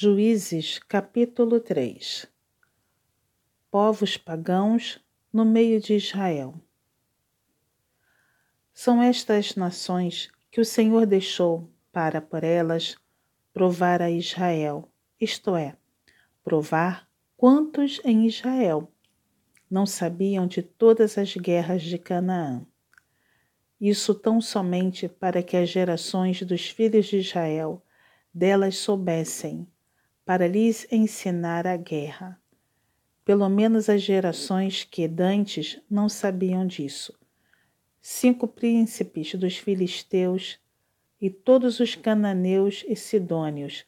Juízes 0.00 0.78
capítulo 0.78 1.58
3 1.58 2.24
Povos 3.68 4.16
pagãos 4.16 5.00
no 5.32 5.44
meio 5.44 5.80
de 5.80 5.94
Israel. 5.94 6.54
São 8.72 9.02
estas 9.02 9.56
nações 9.56 10.30
que 10.52 10.60
o 10.60 10.64
Senhor 10.64 11.04
deixou 11.04 11.68
para 11.90 12.20
por 12.20 12.44
elas 12.44 12.96
provar 13.52 14.00
a 14.00 14.08
Israel, 14.08 14.88
isto 15.20 15.56
é, 15.56 15.76
provar 16.44 17.10
quantos 17.36 18.00
em 18.04 18.24
Israel 18.24 18.88
não 19.68 19.84
sabiam 19.84 20.46
de 20.46 20.62
todas 20.62 21.18
as 21.18 21.34
guerras 21.34 21.82
de 21.82 21.98
Canaã. 21.98 22.64
Isso 23.80 24.14
tão 24.14 24.40
somente 24.40 25.08
para 25.08 25.42
que 25.42 25.56
as 25.56 25.68
gerações 25.68 26.40
dos 26.44 26.68
filhos 26.68 27.06
de 27.06 27.16
Israel 27.16 27.82
delas 28.32 28.76
soubessem 28.76 29.66
para 30.28 30.46
lhes 30.46 30.86
ensinar 30.92 31.66
a 31.66 31.74
guerra. 31.74 32.38
Pelo 33.24 33.48
menos 33.48 33.88
as 33.88 34.02
gerações 34.02 34.84
que 34.84 35.08
dantes 35.08 35.80
não 35.90 36.06
sabiam 36.06 36.66
disso. 36.66 37.18
Cinco 37.98 38.46
príncipes 38.46 39.34
dos 39.36 39.56
filisteus 39.56 40.60
e 41.18 41.30
todos 41.30 41.80
os 41.80 41.94
cananeus 41.94 42.84
e 42.86 42.94
sidônios 42.94 43.86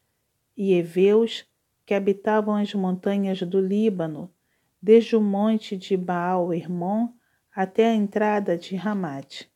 e 0.56 0.72
heveus 0.72 1.44
que 1.84 1.92
habitavam 1.92 2.54
as 2.54 2.72
montanhas 2.72 3.42
do 3.42 3.60
Líbano, 3.60 4.32
desde 4.80 5.16
o 5.16 5.20
monte 5.20 5.76
de 5.76 5.94
Baal-Hermon 5.94 7.10
até 7.54 7.90
a 7.90 7.94
entrada 7.94 8.56
de 8.56 8.76
Ramate. 8.76 9.46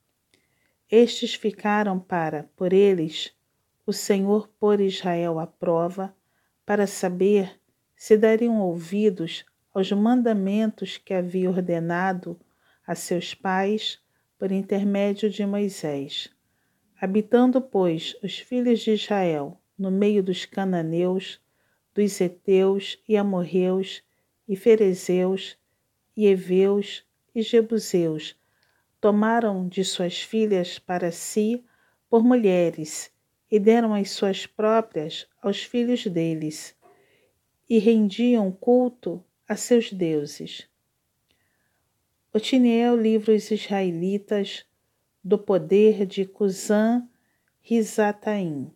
Estes 0.91 1.33
ficaram 1.35 1.99
para, 1.99 2.51
por 2.55 2.75
eles, 2.75 3.33
o 3.87 3.93
Senhor 3.93 4.49
pôr 4.61 4.83
Israel 4.83 5.39
à 5.39 5.47
prova 5.47 6.15
para 6.65 6.87
saber 6.87 7.61
se 7.97 8.17
dariam 8.17 8.61
ouvidos 8.61 9.45
aos 9.73 9.91
mandamentos 9.93 10.99
que 10.99 11.15
havia 11.15 11.51
ordenado 11.51 12.39
a 12.87 12.95
seus 12.95 13.35
pais 13.35 14.01
por 14.39 14.53
intermédio 14.53 15.31
de 15.31 15.45
Moisés. 15.47 16.29
Habitando, 17.01 17.61
pois, 17.61 18.17
os 18.23 18.39
filhos 18.39 18.81
de 18.81 18.93
Israel 18.93 19.61
no 19.77 19.91
meio 19.91 20.23
dos 20.23 20.45
cananeus, 20.45 21.41
dos 21.95 22.21
heteus 22.21 23.03
e 23.09 23.17
amorreus, 23.17 24.03
e 24.49 24.57
ferezeus, 24.57 25.59
e 26.17 26.27
heveus 26.27 27.05
e 27.35 27.43
jebuseus, 27.43 28.37
tomaram 29.01 29.67
de 29.69 29.85
suas 29.85 30.21
filhas 30.21 30.79
para 30.79 31.11
si 31.11 31.65
por 32.09 32.23
mulheres 32.23 33.14
e 33.51 33.59
deram 33.59 33.95
as 33.95 34.11
suas 34.11 34.47
próprias 34.47 35.27
aos 35.43 35.63
filhos 35.63 36.07
deles, 36.07 36.75
e 37.69 37.79
rendiam 37.79 38.51
culto 38.51 39.25
a 39.49 39.57
seus 39.57 39.93
deuses. 39.93 40.69
Otiniel 42.33 42.97
livra 42.97 43.35
os 43.35 43.51
israelitas 43.51 44.67
do 45.23 45.39
poder 45.39 46.05
de 46.05 46.27
Cusã 46.27 47.09
Risataim. 47.61 48.71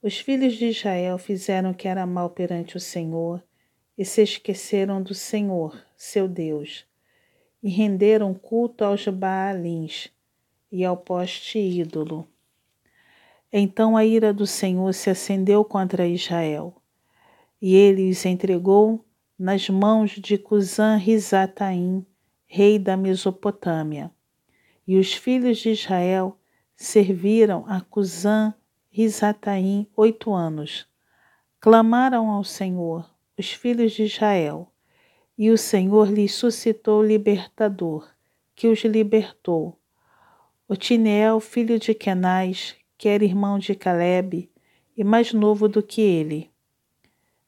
Os 0.00 0.18
filhos 0.18 0.54
de 0.54 0.66
Israel 0.66 1.18
fizeram 1.18 1.70
o 1.70 1.74
que 1.74 1.88
era 1.88 2.06
mal 2.06 2.30
perante 2.30 2.76
o 2.76 2.80
Senhor 2.80 3.42
e 3.96 4.04
se 4.04 4.22
esqueceram 4.22 5.02
do 5.02 5.14
Senhor, 5.14 5.82
seu 5.96 6.28
Deus, 6.28 6.86
e 7.62 7.68
renderam 7.68 8.34
culto 8.34 8.84
aos 8.84 9.06
Baalins 9.08 10.10
e 10.70 10.84
ao 10.84 10.96
poste 10.96 11.58
ídolo. 11.58 12.28
Então 13.56 13.96
a 13.96 14.04
ira 14.04 14.34
do 14.34 14.48
Senhor 14.48 14.92
se 14.92 15.08
acendeu 15.08 15.64
contra 15.64 16.08
Israel, 16.08 16.74
e 17.62 17.76
ele 17.76 18.10
os 18.10 18.26
entregou 18.26 19.04
nas 19.38 19.68
mãos 19.68 20.10
de 20.10 20.36
Cusã 20.36 20.96
Risataim, 20.96 22.04
rei 22.46 22.80
da 22.80 22.96
Mesopotâmia. 22.96 24.10
E 24.84 24.98
os 24.98 25.14
filhos 25.14 25.58
de 25.58 25.70
Israel 25.70 26.36
serviram 26.74 27.64
a 27.68 27.80
Cusã 27.80 28.52
Risataim 28.90 29.86
oito 29.96 30.34
anos. 30.34 30.88
Clamaram 31.60 32.28
ao 32.30 32.42
Senhor, 32.42 33.08
os 33.38 33.52
filhos 33.52 33.92
de 33.92 34.02
Israel, 34.02 34.68
e 35.38 35.52
o 35.52 35.56
Senhor 35.56 36.10
lhes 36.10 36.34
suscitou 36.34 37.04
libertador, 37.04 38.10
que 38.56 38.66
os 38.66 38.80
libertou. 38.80 39.78
Otineel, 40.66 41.38
filho 41.38 41.78
de 41.78 41.94
Kenaz, 41.94 42.74
que 42.96 43.08
era 43.08 43.24
irmão 43.24 43.58
de 43.58 43.74
Caleb 43.74 44.50
e 44.96 45.04
mais 45.04 45.32
novo 45.32 45.68
do 45.68 45.82
que 45.82 46.00
ele. 46.00 46.50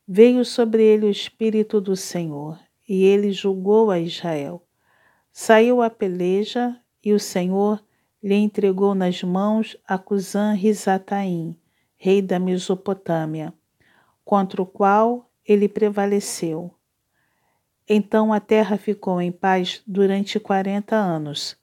Veio 0.07 0.45
sobre 0.45 0.83
ele 0.85 1.07
o 1.07 1.11
Espírito 1.11 1.81
do 1.81 1.97
Senhor, 1.97 2.59
e 2.89 3.05
ele 3.05 3.33
julgou 3.33 3.91
a 3.91 3.99
Israel. 3.99 4.63
Saiu 5.33 5.83
a 5.83 5.91
peleja, 5.91 6.81
e 7.03 7.13
o 7.13 7.21
Senhor 7.21 7.83
lhe 8.23 8.35
entregou 8.35 8.95
nas 8.95 9.23
mãos 9.23 9.77
a 9.87 9.99
Cusã 9.99 10.53
Risataim, 10.53 11.57
rei 11.97 12.21
da 12.21 12.39
Mesopotâmia, 12.39 13.53
contra 14.25 14.61
o 14.61 14.67
qual 14.67 15.31
ele 15.45 15.69
prevaleceu. 15.69 16.73
Então 17.89 18.33
a 18.33 18.41
terra 18.41 18.77
ficou 18.77 19.21
em 19.21 19.31
paz 19.31 19.83
durante 19.87 20.41
quarenta 20.41 20.97
anos. 20.97 21.57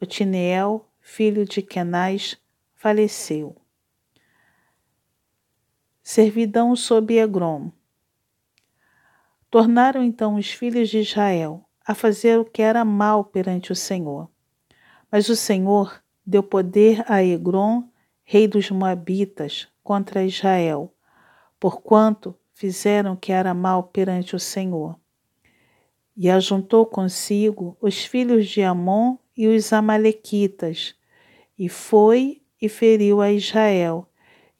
Otineel, 0.00 0.86
filho 1.00 1.46
de 1.46 1.62
Kenaz, 1.62 2.36
faleceu. 2.80 3.54
Servidão 6.02 6.74
sob 6.74 7.14
Egrom. 7.14 7.70
Tornaram 9.50 10.02
então 10.02 10.36
os 10.36 10.50
filhos 10.50 10.88
de 10.88 11.00
Israel 11.00 11.68
a 11.86 11.94
fazer 11.94 12.38
o 12.38 12.44
que 12.44 12.62
era 12.62 12.82
mal 12.82 13.22
perante 13.22 13.70
o 13.70 13.76
Senhor. 13.76 14.30
Mas 15.12 15.28
o 15.28 15.36
Senhor 15.36 16.02
deu 16.24 16.42
poder 16.42 17.04
a 17.06 17.22
Egrom, 17.22 17.86
rei 18.24 18.48
dos 18.48 18.70
Moabitas, 18.70 19.68
contra 19.84 20.24
Israel, 20.24 20.90
porquanto 21.60 22.34
fizeram 22.54 23.12
o 23.12 23.16
que 23.18 23.30
era 23.30 23.52
mal 23.52 23.82
perante 23.82 24.34
o 24.34 24.40
Senhor. 24.40 24.98
E 26.16 26.30
ajuntou 26.30 26.86
consigo 26.86 27.76
os 27.78 28.06
filhos 28.06 28.48
de 28.48 28.62
Amon 28.62 29.18
e 29.36 29.46
os 29.48 29.70
Amalequitas, 29.70 30.94
e 31.58 31.68
foi 31.68 32.39
e 32.60 32.68
feriu 32.68 33.20
a 33.20 33.32
Israel, 33.32 34.06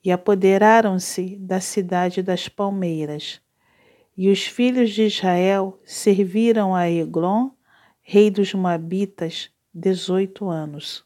e 0.02 0.10
apoderaram-se 0.10 1.36
da 1.36 1.60
cidade 1.60 2.22
das 2.22 2.48
palmeiras. 2.48 3.40
E 4.16 4.30
os 4.30 4.44
filhos 4.44 4.90
de 4.90 5.02
Israel 5.02 5.78
serviram 5.84 6.74
a 6.74 6.90
Eglon, 6.90 7.50
rei 8.00 8.30
dos 8.30 8.54
Moabitas, 8.54 9.50
dezoito 9.72 10.48
anos. 10.48 11.04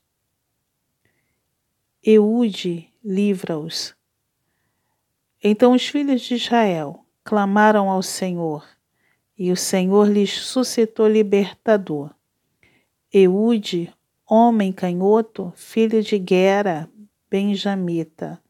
Eude 2.02 2.92
livra-os. 3.02 3.94
Então 5.42 5.72
os 5.72 5.86
filhos 5.86 6.22
de 6.22 6.34
Israel 6.34 7.04
clamaram 7.22 7.90
ao 7.90 8.02
Senhor, 8.02 8.66
e 9.36 9.50
o 9.50 9.56
Senhor 9.56 10.08
lhes 10.08 10.32
suscitou 10.32 11.08
libertador. 11.08 12.14
Eude 13.12 13.93
homem 14.26 14.72
canhoto, 14.72 15.52
filho 15.54 16.02
de 16.02 16.22
Gera, 16.26 16.88
benjamita. 17.30 18.40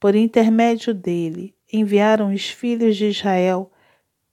Por 0.00 0.16
intermédio 0.16 0.92
dele, 0.92 1.54
enviaram 1.72 2.32
os 2.32 2.48
filhos 2.48 2.96
de 2.96 3.06
Israel 3.06 3.70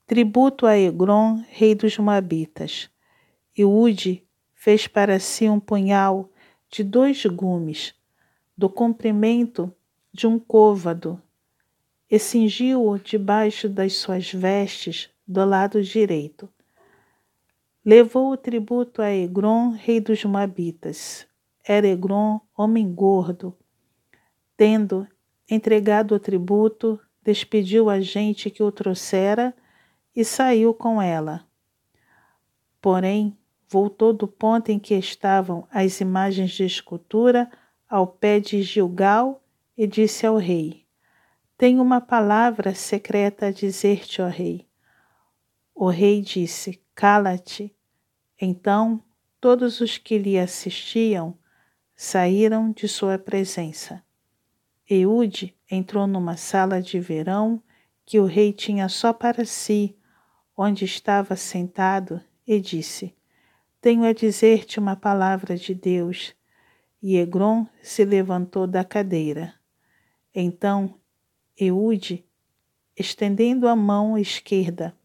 tributo 0.07 0.65
a 0.65 0.77
Egron, 0.77 1.43
rei 1.49 1.75
dos 1.75 1.97
Moabitas. 1.97 2.89
E 3.55 3.63
Ude 3.63 4.25
fez 4.53 4.87
para 4.87 5.19
si 5.19 5.47
um 5.47 5.59
punhal 5.59 6.29
de 6.69 6.83
dois 6.83 7.25
gumes, 7.25 7.93
do 8.57 8.67
comprimento 8.67 9.73
de 10.11 10.25
um 10.25 10.39
côvado, 10.39 11.21
e 12.09 12.17
cingiu-o 12.17 12.97
debaixo 12.97 13.69
das 13.69 13.93
suas 13.93 14.31
vestes 14.31 15.09
do 15.27 15.45
lado 15.45 15.81
direito 15.81 16.49
Levou 17.83 18.31
o 18.31 18.37
tributo 18.37 19.01
a 19.01 19.11
Egron, 19.11 19.71
rei 19.71 19.99
dos 19.99 20.23
Moabitas. 20.23 21.25
Era 21.67 21.87
Egron, 21.87 22.39
homem 22.55 22.93
gordo. 22.93 23.57
Tendo 24.55 25.07
entregado 25.49 26.13
o 26.13 26.19
tributo, 26.19 26.99
despediu 27.23 27.89
a 27.89 27.99
gente 27.99 28.51
que 28.51 28.61
o 28.61 28.71
trouxera 28.71 29.51
e 30.15 30.23
saiu 30.23 30.75
com 30.75 31.01
ela. 31.01 31.43
Porém, 32.79 33.35
voltou 33.67 34.13
do 34.13 34.27
ponto 34.27 34.69
em 34.69 34.77
que 34.77 34.93
estavam 34.93 35.67
as 35.71 35.99
imagens 36.01 36.51
de 36.51 36.63
escultura 36.63 37.49
ao 37.89 38.05
pé 38.05 38.39
de 38.39 38.61
Gilgal 38.61 39.41
e 39.75 39.87
disse 39.87 40.27
ao 40.27 40.37
rei: 40.37 40.85
Tenho 41.57 41.81
uma 41.81 41.99
palavra 41.99 42.75
secreta 42.75 43.47
a 43.47 43.51
dizer-te, 43.51 44.21
ó 44.21 44.27
rei. 44.27 44.70
O 45.83 45.89
rei 45.89 46.21
disse: 46.21 46.79
Cala-te. 46.93 47.75
Então 48.39 49.03
todos 49.39 49.81
os 49.81 49.97
que 49.97 50.15
lhe 50.19 50.37
assistiam 50.37 51.35
saíram 51.95 52.71
de 52.71 52.87
sua 52.87 53.17
presença. 53.17 54.03
Eude 54.87 55.57
entrou 55.71 56.05
numa 56.05 56.37
sala 56.37 56.79
de 56.83 56.99
verão 56.99 57.63
que 58.05 58.19
o 58.19 58.25
rei 58.25 58.53
tinha 58.53 58.87
só 58.87 59.11
para 59.11 59.43
si, 59.43 59.97
onde 60.55 60.85
estava 60.85 61.35
sentado, 61.35 62.21
e 62.45 62.59
disse: 62.59 63.15
Tenho 63.81 64.03
a 64.03 64.13
dizer-te 64.13 64.79
uma 64.79 64.95
palavra 64.95 65.57
de 65.57 65.73
Deus. 65.73 66.35
E 67.01 67.17
Egron 67.17 67.65
se 67.81 68.05
levantou 68.05 68.67
da 68.67 68.83
cadeira. 68.83 69.55
Então 70.31 70.93
Eude, 71.57 72.23
estendendo 72.95 73.67
a 73.67 73.75
mão 73.75 74.15
esquerda, 74.15 74.95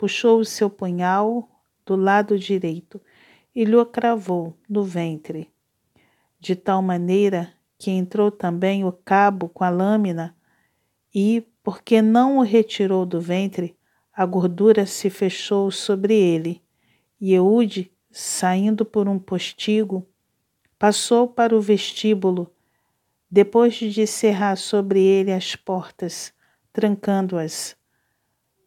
puxou 0.00 0.40
o 0.40 0.44
seu 0.46 0.70
punhal 0.70 1.46
do 1.84 1.94
lado 1.94 2.38
direito 2.38 2.98
e 3.54 3.64
lhe 3.66 3.84
cravou 3.84 4.56
no 4.66 4.82
ventre, 4.82 5.50
de 6.40 6.56
tal 6.56 6.80
maneira 6.80 7.52
que 7.76 7.90
entrou 7.90 8.30
também 8.30 8.82
o 8.82 8.92
cabo 8.92 9.46
com 9.50 9.62
a 9.62 9.68
lâmina 9.68 10.34
e, 11.14 11.46
porque 11.62 12.00
não 12.00 12.38
o 12.38 12.42
retirou 12.42 13.04
do 13.04 13.20
ventre, 13.20 13.76
a 14.10 14.24
gordura 14.24 14.86
se 14.86 15.10
fechou 15.10 15.70
sobre 15.70 16.14
ele. 16.14 16.62
E 17.20 17.34
Eude, 17.34 17.92
saindo 18.10 18.86
por 18.86 19.06
um 19.06 19.18
postigo, 19.18 20.08
passou 20.78 21.28
para 21.28 21.54
o 21.54 21.60
vestíbulo, 21.60 22.50
depois 23.30 23.74
de 23.74 24.06
cerrar 24.06 24.56
sobre 24.56 25.02
ele 25.02 25.30
as 25.30 25.54
portas, 25.56 26.32
trancando-as. 26.72 27.78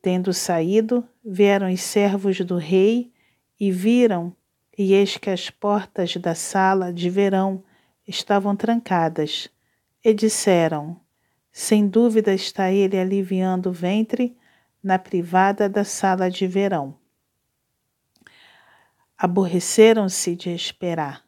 Tendo 0.03 0.33
saído, 0.33 1.07
vieram 1.25 1.71
os 1.71 1.81
servos 1.81 2.37
do 2.41 2.57
rei 2.57 3.13
e 3.57 3.71
viram, 3.71 4.35
e 4.77 4.93
eis 4.93 5.17
que 5.17 5.29
as 5.29 5.49
portas 5.49 6.17
da 6.17 6.35
sala 6.35 6.91
de 6.91 7.09
verão 7.09 7.63
estavam 8.05 8.55
trancadas, 8.55 9.49
e 10.03 10.13
disseram: 10.13 10.99
Sem 11.51 11.87
dúvida 11.87 12.33
está 12.33 12.69
ele 12.69 12.99
aliviando 12.99 13.69
o 13.69 13.73
ventre 13.73 14.37
na 14.83 14.99
privada 14.99 15.69
da 15.69 15.85
sala 15.85 16.29
de 16.29 16.45
verão. 16.45 16.95
Aborreceram-se 19.17 20.35
de 20.35 20.49
esperar 20.49 21.23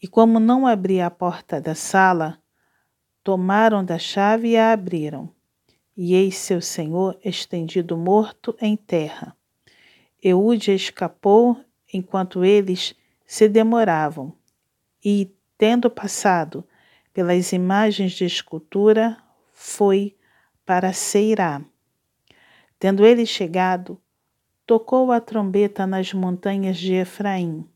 e 0.00 0.06
como 0.06 0.38
não 0.38 0.66
abria 0.66 1.06
a 1.06 1.10
porta 1.10 1.60
da 1.60 1.74
sala, 1.74 2.38
tomaram 3.24 3.84
da 3.84 3.98
chave 3.98 4.50
e 4.50 4.56
a 4.56 4.72
abriram. 4.72 5.28
E 6.00 6.14
eis 6.14 6.36
seu 6.36 6.60
senhor 6.60 7.18
estendido 7.24 7.96
morto 7.96 8.56
em 8.60 8.76
terra. 8.76 9.36
Eude 10.22 10.72
escapou 10.72 11.58
enquanto 11.92 12.44
eles 12.44 12.94
se 13.26 13.48
demoravam, 13.48 14.32
e, 15.04 15.34
tendo 15.58 15.90
passado 15.90 16.64
pelas 17.12 17.52
imagens 17.52 18.12
de 18.12 18.24
escultura, 18.24 19.16
foi 19.52 20.16
para 20.64 20.92
Seirá. 20.92 21.60
Tendo 22.78 23.04
ele 23.04 23.26
chegado, 23.26 24.00
tocou 24.64 25.10
a 25.10 25.20
trombeta 25.20 25.84
nas 25.84 26.12
montanhas 26.12 26.78
de 26.78 26.94
Efraim 26.94 27.68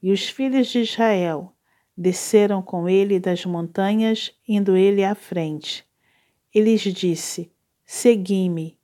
e 0.00 0.12
os 0.12 0.28
filhos 0.28 0.68
de 0.68 0.78
Israel 0.78 1.52
desceram 1.96 2.62
com 2.62 2.88
ele 2.88 3.18
das 3.18 3.44
montanhas, 3.44 4.32
indo 4.46 4.76
ele 4.76 5.02
à 5.02 5.16
frente. 5.16 5.87
E 6.54 6.60
lhes 6.60 6.80
disse: 6.80 7.50
Segui-me, 7.84 8.78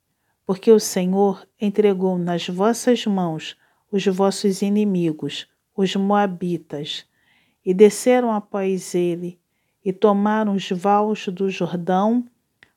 porque 0.45 0.71
o 0.71 0.79
Senhor 0.79 1.47
entregou 1.59 2.17
nas 2.17 2.47
vossas 2.47 3.05
mãos 3.05 3.57
os 3.91 4.05
vossos 4.05 4.61
inimigos, 4.61 5.47
os 5.75 5.95
Moabitas. 5.95 7.05
E 7.65 7.73
desceram 7.73 8.31
após 8.31 8.93
ele, 8.93 9.39
e 9.83 9.91
tomaram 9.91 10.53
os 10.53 10.69
vales 10.69 11.27
do 11.27 11.49
Jordão 11.49 12.25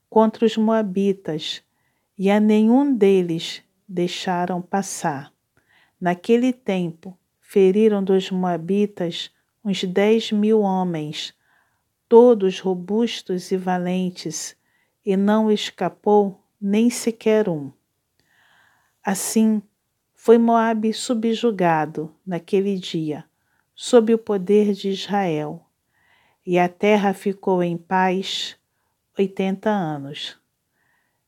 contra 0.08 0.46
os 0.46 0.56
Moabitas, 0.56 1.62
e 2.16 2.30
a 2.30 2.40
nenhum 2.40 2.94
deles 2.94 3.62
deixaram 3.86 4.62
passar. 4.62 5.32
Naquele 6.00 6.52
tempo, 6.52 7.18
feriram 7.40 8.02
dos 8.02 8.30
Moabitas 8.30 9.30
uns 9.64 9.84
dez 9.84 10.32
mil 10.32 10.60
homens, 10.60 11.34
todos 12.08 12.60
robustos 12.60 13.50
e 13.50 13.56
valentes, 13.56 14.56
e 15.08 15.16
não 15.16 15.50
escapou 15.50 16.38
nem 16.60 16.90
sequer 16.90 17.48
um. 17.48 17.72
Assim, 19.02 19.62
foi 20.14 20.36
Moabe 20.36 20.92
subjugado 20.92 22.14
naquele 22.26 22.78
dia, 22.78 23.24
sob 23.74 24.12
o 24.12 24.18
poder 24.18 24.74
de 24.74 24.90
Israel, 24.90 25.64
e 26.44 26.58
a 26.58 26.68
terra 26.68 27.14
ficou 27.14 27.62
em 27.62 27.74
paz 27.78 28.58
oitenta 29.16 29.70
anos. 29.70 30.38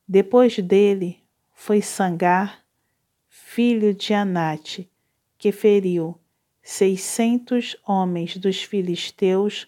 Depois 0.07 0.59
dele 0.59 1.25
foi 1.55 1.81
Sangar, 1.81 2.63
filho 3.31 3.95
de 3.95 4.13
Anate, 4.13 4.91
que 5.39 5.51
feriu 5.53 6.21
seiscentos 6.63 7.75
homens 7.87 8.37
dos 8.37 8.63
filisteus 8.63 9.67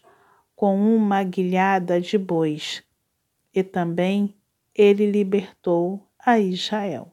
com 0.54 0.76
uma 0.94 1.24
guilhada 1.24 1.98
de 1.98 2.18
bois, 2.18 2.84
e 3.54 3.62
também 3.62 4.34
ele 4.74 5.10
libertou 5.10 6.08
a 6.18 6.38
Israel. 6.38 7.11